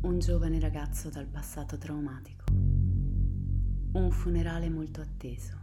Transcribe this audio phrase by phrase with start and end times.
[0.00, 5.56] un giovane ragazzo dal passato traumatico, un funerale molto atteso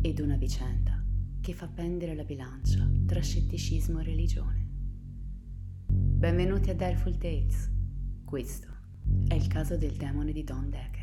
[0.00, 1.04] ed una vicenda
[1.40, 4.68] che fa pendere la bilancia tra scetticismo e religione.
[5.88, 7.68] Benvenuti a Direful Tales.
[8.24, 8.68] Questo
[9.26, 11.01] è il caso del demone di Don Decker.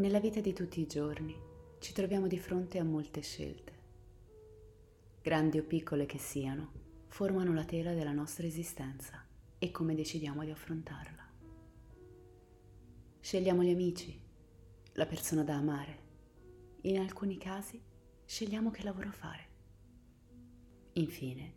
[0.00, 1.38] Nella vita di tutti i giorni
[1.78, 3.72] ci troviamo di fronte a molte scelte.
[5.20, 6.72] Grandi o piccole che siano,
[7.08, 9.22] formano la tela della nostra esistenza
[9.58, 11.22] e come decidiamo di affrontarla.
[13.20, 14.18] Scegliamo gli amici,
[14.92, 15.98] la persona da amare.
[16.84, 17.78] In alcuni casi
[18.24, 19.48] scegliamo che lavoro fare.
[20.94, 21.54] Infine,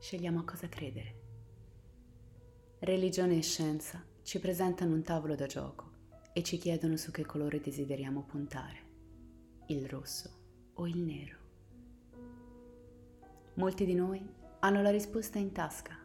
[0.00, 1.20] scegliamo a cosa credere.
[2.80, 5.93] Religione e scienza ci presentano un tavolo da gioco
[6.36, 8.78] e ci chiedono su che colore desideriamo puntare,
[9.66, 10.30] il rosso
[10.74, 11.38] o il nero.
[13.54, 14.20] Molti di noi
[14.58, 15.96] hanno la risposta in tasca,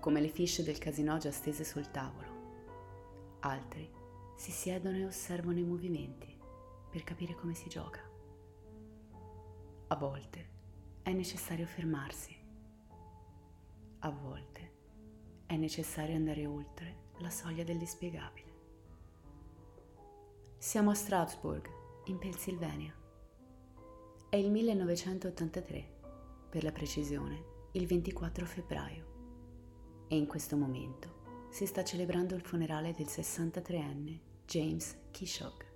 [0.00, 3.36] come le fiche del casino già stese sul tavolo.
[3.40, 3.88] Altri
[4.36, 6.36] si siedono e osservano i movimenti
[6.90, 8.00] per capire come si gioca.
[9.86, 10.48] A volte
[11.02, 12.36] è necessario fermarsi.
[14.00, 14.72] A volte
[15.46, 18.45] è necessario andare oltre la soglia dell'inspiegabile.
[20.58, 21.68] Siamo a Strasburg,
[22.06, 22.92] in Pennsylvania.
[24.28, 25.98] È il 1983,
[26.48, 30.06] per la precisione, il 24 febbraio.
[30.08, 35.72] E in questo momento si sta celebrando il funerale del 63enne James Kishok.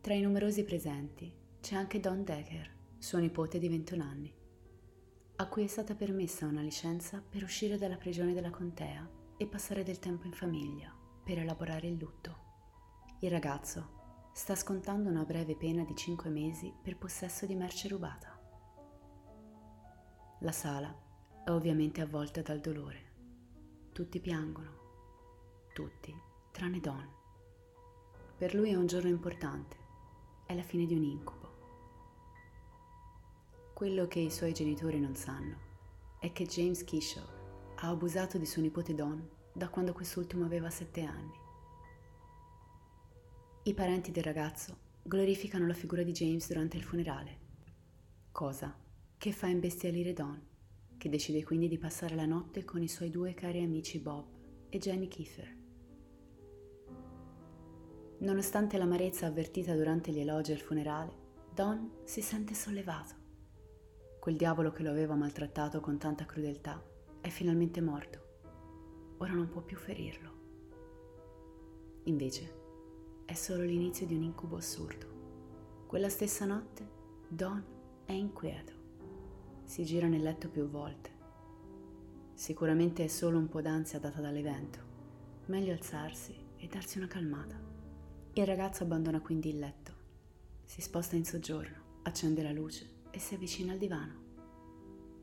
[0.00, 4.34] Tra i numerosi presenti c'è anche Don Decker, suo nipote di 21 anni,
[5.36, 9.84] a cui è stata permessa una licenza per uscire dalla prigione della contea e passare
[9.84, 10.92] del tempo in famiglia
[11.22, 12.46] per elaborare il lutto.
[13.20, 18.40] Il ragazzo sta scontando una breve pena di 5 mesi per possesso di merce rubata.
[20.42, 20.96] La sala
[21.44, 23.90] è ovviamente avvolta dal dolore.
[23.92, 24.70] Tutti piangono.
[25.74, 26.14] Tutti,
[26.52, 27.08] tranne Don.
[28.36, 29.76] Per lui è un giorno importante.
[30.46, 31.56] È la fine di un incubo.
[33.74, 35.56] Quello che i suoi genitori non sanno
[36.20, 37.26] è che James Kishaw
[37.74, 41.46] ha abusato di suo nipote Don da quando quest'ultimo aveva sette anni.
[43.68, 47.38] I parenti del ragazzo glorificano la figura di James durante il funerale,
[48.32, 48.74] cosa
[49.18, 50.42] che fa imbestialire Don,
[50.96, 54.24] che decide quindi di passare la notte con i suoi due cari amici Bob
[54.70, 55.56] e Jenny Kiefer.
[58.20, 61.12] Nonostante l'amarezza avvertita durante gli elogi al funerale,
[61.52, 63.16] Don si sente sollevato.
[64.18, 66.82] Quel diavolo che lo aveva maltrattato con tanta crudeltà
[67.20, 69.16] è finalmente morto.
[69.18, 70.36] Ora non può più ferirlo.
[72.04, 72.57] Invece,
[73.28, 75.84] è solo l'inizio di un incubo assurdo.
[75.86, 76.88] Quella stessa notte
[77.28, 77.62] Don
[78.06, 78.72] è inquieto.
[79.64, 81.10] Si gira nel letto più volte.
[82.32, 84.78] Sicuramente è solo un po' d'ansia data dall'evento.
[85.44, 87.60] Meglio alzarsi e darsi una calmata.
[88.32, 89.92] Il ragazzo abbandona quindi il letto.
[90.64, 94.14] Si sposta in soggiorno, accende la luce e si avvicina al divano.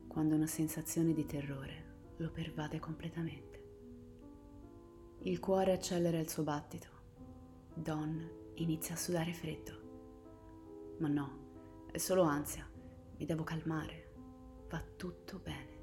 [0.06, 3.64] Quando una sensazione di terrore lo pervade completamente.
[5.22, 6.95] Il cuore accelera il suo battito
[7.78, 10.96] Don inizia a sudare freddo.
[10.98, 12.66] Ma no, è solo ansia.
[13.18, 14.14] Mi devo calmare.
[14.70, 15.74] Va tutto bene.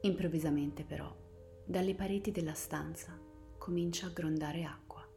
[0.00, 1.16] Improvvisamente però,
[1.64, 3.16] dalle pareti della stanza
[3.56, 5.08] comincia a grondare acqua.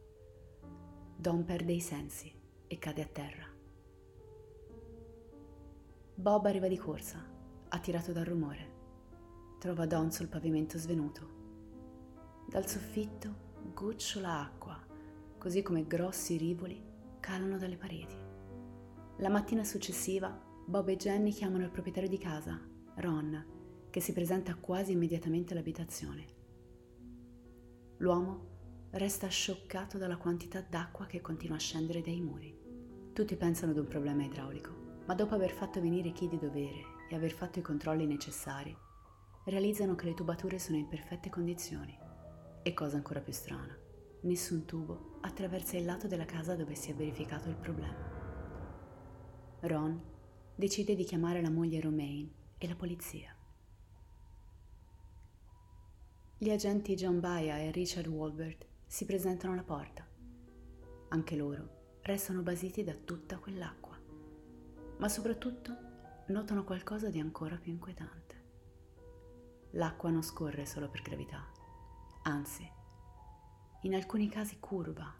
[1.16, 2.32] Don perde i sensi
[2.68, 3.48] e cade a terra.
[6.14, 7.20] Bob arriva di corsa,
[7.70, 8.72] attirato dal rumore.
[9.58, 11.28] Trova Don sul pavimento svenuto.
[12.46, 13.42] Dal soffitto
[13.72, 14.83] gocciola acqua,
[15.44, 16.82] così come grossi rivoli
[17.20, 18.16] calano dalle pareti.
[19.18, 22.58] La mattina successiva, Bob e Jenny chiamano il proprietario di casa,
[22.94, 23.44] Ron,
[23.90, 26.26] che si presenta quasi immediatamente all'abitazione.
[27.98, 32.58] L'uomo resta scioccato dalla quantità d'acqua che continua a scendere dai muri.
[33.12, 37.14] Tutti pensano ad un problema idraulico, ma dopo aver fatto venire chi di dovere e
[37.16, 38.74] aver fatto i controlli necessari,
[39.44, 41.94] realizzano che le tubature sono in perfette condizioni
[42.62, 43.76] e cosa ancora più strana,
[44.24, 48.12] nessun tubo attraversa il lato della casa dove si è verificato il problema.
[49.60, 50.00] Ron
[50.54, 53.34] decide di chiamare la moglie Romaine e la polizia.
[56.36, 60.06] Gli agenti John Baia e Richard Walbert si presentano alla porta.
[61.08, 63.98] Anche loro restano basiti da tutta quell'acqua,
[64.98, 65.76] ma soprattutto
[66.28, 68.42] notano qualcosa di ancora più inquietante.
[69.72, 71.46] L'acqua non scorre solo per gravità,
[72.22, 72.70] anzi,
[73.84, 75.14] in alcuni casi curva,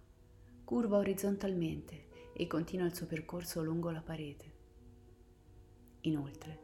[0.65, 4.53] curva orizzontalmente e continua il suo percorso lungo la parete.
[6.03, 6.61] Inoltre,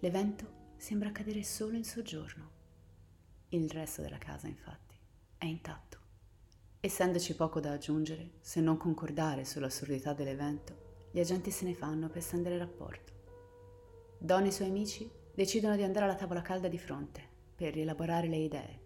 [0.00, 2.50] l'evento sembra accadere solo in soggiorno.
[3.50, 4.96] Il resto della casa, infatti,
[5.38, 5.98] è intatto.
[6.80, 12.22] Essendoci poco da aggiungere, se non concordare sull'assurdità dell'evento, gli agenti se ne fanno per
[12.22, 13.12] stendere rapporto.
[14.18, 17.22] Don e i suoi amici decidono di andare alla tavola calda di fronte
[17.54, 18.80] per rielaborare le idee,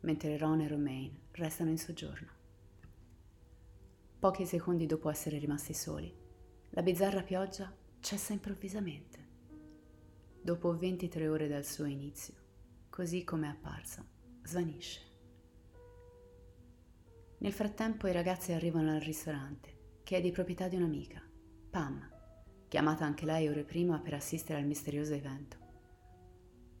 [0.00, 2.28] mentre Ron e Romaine restano in soggiorno.
[4.18, 6.14] Pochi secondi dopo essere rimasti soli,
[6.70, 9.18] la bizzarra pioggia cessa improvvisamente.
[10.40, 12.34] Dopo 23 ore dal suo inizio,
[12.88, 14.04] così come è apparsa,
[14.42, 15.00] svanisce.
[17.38, 21.22] Nel frattempo i ragazzi arrivano al ristorante, che è di proprietà di un'amica,
[21.70, 22.08] Pam,
[22.68, 25.56] chiamata anche lei ore prima per assistere al misterioso evento.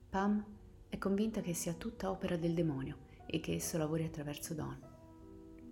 [0.08, 0.44] Pam
[0.88, 4.78] è convinta che sia tutta opera del demonio e che esso lavori attraverso Don.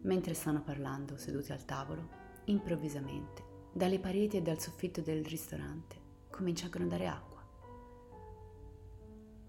[0.05, 2.09] Mentre stanno parlando, seduti al tavolo,
[2.45, 5.97] improvvisamente, dalle pareti e dal soffitto del ristorante
[6.31, 7.47] comincia a grondare acqua.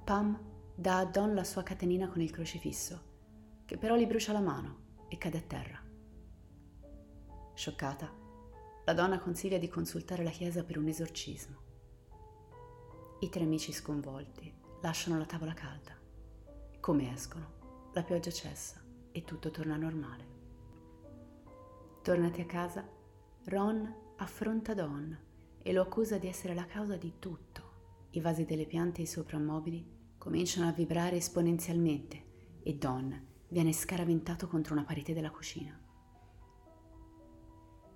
[0.03, 0.39] Pam
[0.75, 3.01] dà a Don la sua catenina con il crocifisso,
[3.63, 5.81] che però gli brucia la mano e cade a terra.
[7.53, 8.11] Scioccata,
[8.83, 11.59] la donna consiglia di consultare la chiesa per un esorcismo.
[13.21, 15.95] I tre amici sconvolti lasciano la tavola calda.
[16.81, 17.60] Come escono,
[17.93, 20.39] la pioggia cessa e tutto torna normale.
[22.01, 22.87] Tornati a casa,
[23.45, 25.17] Ron affronta Don
[25.61, 28.07] e lo accusa di essere la causa di tutto.
[28.11, 34.47] I vasi delle piante e i soprammobili cominciano a vibrare esponenzialmente e Don viene scaraventato
[34.47, 35.77] contro una parete della cucina.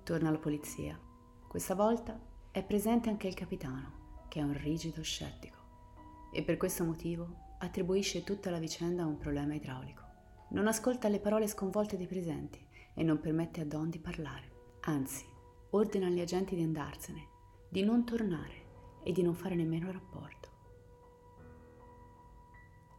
[0.03, 0.99] Torna alla polizia.
[1.47, 2.19] Questa volta
[2.51, 8.23] è presente anche il capitano, che è un rigido scettico, e per questo motivo attribuisce
[8.23, 10.03] tutta la vicenda a un problema idraulico.
[10.49, 12.63] Non ascolta le parole sconvolte dei presenti
[12.93, 14.51] e non permette a Don di parlare.
[14.81, 15.25] Anzi,
[15.71, 17.27] ordina agli agenti di andarsene,
[17.69, 18.63] di non tornare
[19.03, 20.49] e di non fare nemmeno rapporto.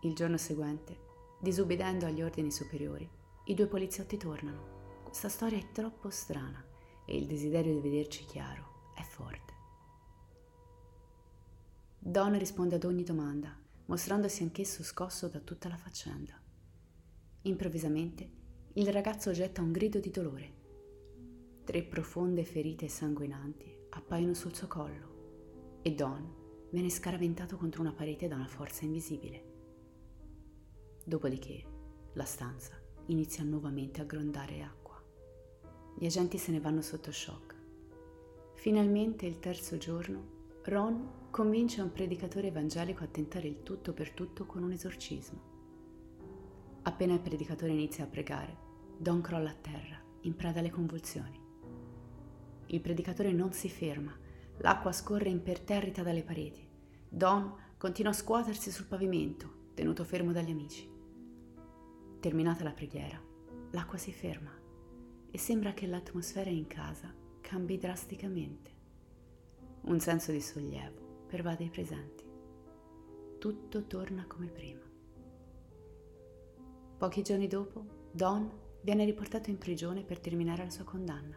[0.02, 1.06] Il giorno seguente
[1.38, 3.08] Disubbidendo agli ordini superiori,
[3.44, 5.02] i due poliziotti tornano.
[5.04, 6.64] Questa storia è troppo strana
[7.04, 9.54] e il desiderio di vederci chiaro è forte.
[11.98, 13.54] Don risponde ad ogni domanda,
[13.86, 16.40] mostrandosi anch'esso scosso da tutta la faccenda.
[17.42, 18.30] Improvvisamente
[18.74, 20.54] il ragazzo getta un grido di dolore.
[21.64, 28.28] Tre profonde ferite sanguinanti appaiono sul suo collo e Don viene scaraventato contro una parete
[28.28, 29.54] da una forza invisibile.
[31.04, 31.64] Dopodiché
[32.14, 32.72] la stanza
[33.06, 35.00] inizia nuovamente a grondare acqua.
[35.96, 37.54] Gli agenti se ne vanno sotto shock.
[38.54, 40.34] Finalmente il terzo giorno
[40.64, 45.40] Ron convince un predicatore evangelico a tentare il tutto per tutto con un esorcismo.
[46.84, 48.56] Appena il predicatore inizia a pregare,
[48.96, 51.38] Don crolla a terra, in preda alle convulsioni.
[52.68, 54.16] Il predicatore non si ferma,
[54.60, 56.66] l'acqua scorre imperterrita dalle pareti.
[57.06, 60.90] Don continua a scuotersi sul pavimento, tenuto fermo dagli amici.
[62.18, 63.20] Terminata la preghiera,
[63.72, 64.58] l'acqua si ferma
[65.30, 67.12] e sembra che l'atmosfera in casa
[67.42, 68.70] cambi drasticamente.
[69.82, 71.05] Un senso di sollievo
[71.36, 72.24] pervade i presenti.
[73.38, 74.80] Tutto torna come prima.
[76.96, 78.50] Pochi giorni dopo, Don
[78.80, 81.36] viene riportato in prigione per terminare la sua condanna.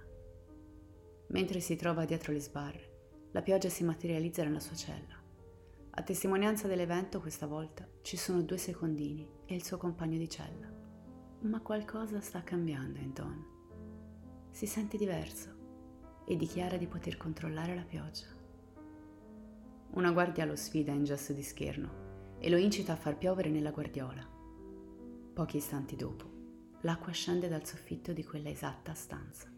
[1.28, 5.22] Mentre si trova dietro le sbarre, la pioggia si materializza nella sua cella.
[5.90, 10.72] A testimonianza dell'evento, questa volta, ci sono due secondini e il suo compagno di cella.
[11.42, 13.46] Ma qualcosa sta cambiando in Don.
[14.50, 18.39] Si sente diverso e dichiara di poter controllare la pioggia.
[19.92, 23.72] Una guardia lo sfida in gesto di scherno e lo incita a far piovere nella
[23.72, 24.28] guardiola.
[25.34, 26.26] Pochi istanti dopo,
[26.82, 29.52] l'acqua scende dal soffitto di quella esatta stanza.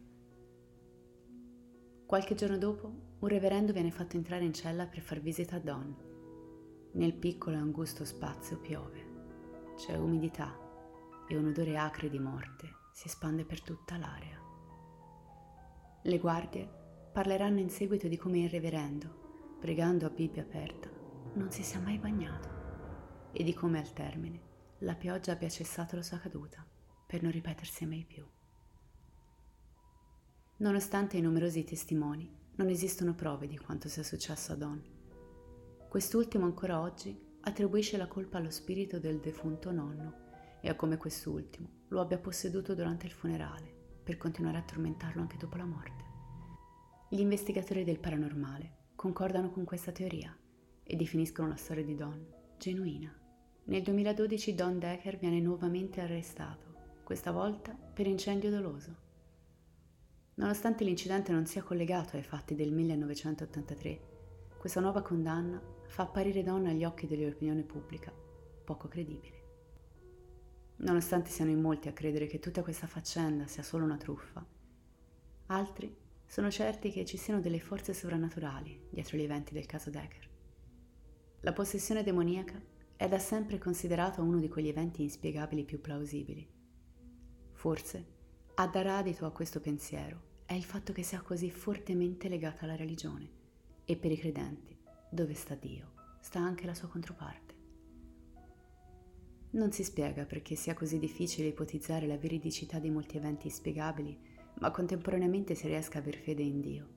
[2.06, 5.96] Qualche giorno dopo, un reverendo viene fatto entrare in cella per far visita a Don.
[6.94, 9.10] Nel piccolo e angusto spazio piove.
[9.76, 10.58] C'è umidità
[11.28, 14.40] e un odore acre di morte si espande per tutta l'area.
[16.04, 16.70] Le guardie
[17.12, 19.21] parleranno in seguito di come il reverendo,
[19.62, 20.90] pregando a Bibbia aperta,
[21.34, 24.42] non si sia mai bagnato e di come al termine
[24.80, 26.66] la pioggia abbia cessato la sua caduta
[27.06, 28.26] per non ripetersi mai più.
[30.58, 34.84] Nonostante i numerosi testimoni, non esistono prove di quanto sia successo a Don.
[35.88, 41.84] Quest'ultimo ancora oggi attribuisce la colpa allo spirito del defunto nonno e a come quest'ultimo
[41.90, 43.72] lo abbia posseduto durante il funerale
[44.04, 46.04] per continuare a tormentarlo anche dopo la morte.
[47.10, 50.32] Gli investigatori del paranormale concordano con questa teoria
[50.84, 52.24] e definiscono la storia di Don
[52.60, 53.12] genuina.
[53.64, 58.96] Nel 2012 Don Decker viene nuovamente arrestato, questa volta per incendio doloso.
[60.36, 64.02] Nonostante l'incidente non sia collegato ai fatti del 1983,
[64.60, 68.14] questa nuova condanna fa apparire Don agli occhi dell'opinione pubblica
[68.64, 69.42] poco credibile.
[70.76, 74.46] Nonostante siano in molti a credere che tutta questa faccenda sia solo una truffa,
[75.48, 80.30] altri sono certi che ci siano delle forze sovrannaturali dietro gli eventi del caso Decker.
[81.42, 82.58] La possessione demoniaca
[82.96, 86.50] è da sempre considerata uno di quegli eventi inspiegabili più plausibili.
[87.52, 88.06] Forse
[88.56, 92.78] a dar adito a questo pensiero è il fatto che sia così fortemente legata alla
[92.78, 93.30] religione
[93.84, 94.74] e per i credenti,
[95.10, 97.56] dove sta Dio, sta anche la sua controparte.
[99.50, 104.72] Non si spiega perché sia così difficile ipotizzare la veridicità di molti eventi inspiegabili, ma
[104.72, 106.88] contemporaneamente si riesca a aver fede in Dio.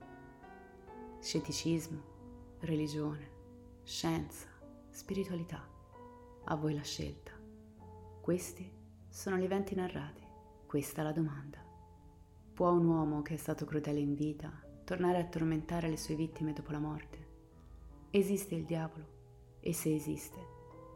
[1.19, 3.29] Scetticismo, religione,
[3.83, 4.47] scienza,
[4.89, 5.67] spiritualità.
[6.45, 7.31] A voi la scelta.
[8.21, 8.71] Questi
[9.09, 10.23] sono gli eventi narrati,
[10.65, 11.63] questa la domanda.
[12.53, 14.51] Può un uomo che è stato crudele in vita
[14.83, 17.27] tornare a tormentare le sue vittime dopo la morte?
[18.11, 19.13] Esiste il diavolo?
[19.59, 20.39] E se esiste,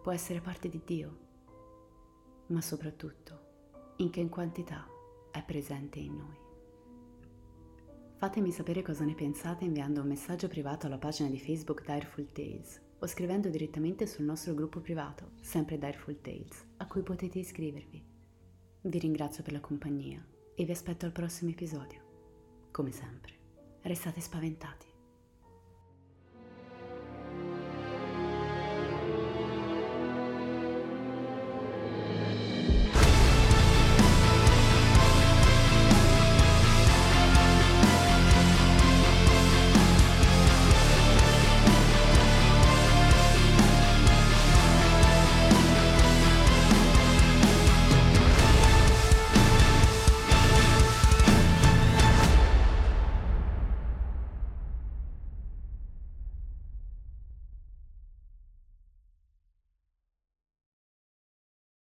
[0.04, 1.28] può essere parte di Dio?
[2.50, 3.48] ma soprattutto
[3.98, 4.88] in che quantità
[5.32, 6.49] è presente in noi.
[8.20, 12.82] Fatemi sapere cosa ne pensate inviando un messaggio privato alla pagina di Facebook Direful Tales
[13.00, 18.04] o scrivendo direttamente sul nostro gruppo privato, sempre Direful Tales, a cui potete iscrivervi.
[18.82, 20.22] Vi ringrazio per la compagnia
[20.54, 22.68] e vi aspetto al prossimo episodio.
[22.72, 23.36] Come sempre,
[23.84, 24.89] restate spaventati.